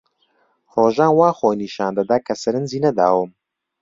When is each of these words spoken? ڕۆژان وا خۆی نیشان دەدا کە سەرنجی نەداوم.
ڕۆژان 0.73 1.11
وا 1.19 1.29
خۆی 1.37 1.55
نیشان 1.61 1.91
دەدا 1.97 2.17
کە 2.25 2.33
سەرنجی 2.41 2.83
نەداوم. 2.85 3.29